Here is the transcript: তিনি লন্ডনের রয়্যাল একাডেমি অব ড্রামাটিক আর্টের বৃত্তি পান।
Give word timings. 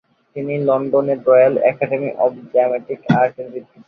তিনি 0.35 0.53
লন্ডনের 0.67 1.19
রয়্যাল 1.27 1.55
একাডেমি 1.71 2.09
অব 2.23 2.31
ড্রামাটিক 2.51 2.99
আর্টের 3.13 3.47
বৃত্তি 3.51 3.69
পান। 3.69 3.79